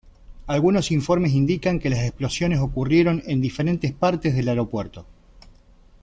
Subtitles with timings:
[0.47, 5.05] Algunos informes indican que las explosiones ocurrieron en diferentes partes del aeropuerto.